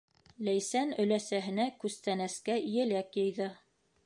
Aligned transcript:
Ләйсән 0.45 0.95
өләсәһенә 1.03 1.69
күстәнәскә 1.85 2.57
еләк 2.81 3.23
йыйҙы. 3.23 3.55